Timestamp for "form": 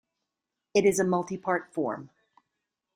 1.69-2.09